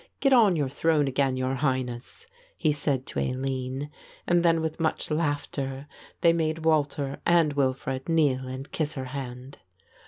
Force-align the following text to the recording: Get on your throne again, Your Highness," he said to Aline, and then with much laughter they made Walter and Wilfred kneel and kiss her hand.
Get 0.19 0.33
on 0.33 0.55
your 0.55 0.67
throne 0.67 1.07
again, 1.07 1.37
Your 1.37 1.53
Highness," 1.53 2.25
he 2.57 2.71
said 2.71 3.05
to 3.05 3.19
Aline, 3.19 3.91
and 4.25 4.41
then 4.43 4.59
with 4.59 4.79
much 4.79 5.11
laughter 5.11 5.85
they 6.21 6.33
made 6.33 6.65
Walter 6.65 7.21
and 7.23 7.53
Wilfred 7.53 8.09
kneel 8.09 8.47
and 8.47 8.71
kiss 8.71 8.95
her 8.95 9.05
hand. 9.13 9.59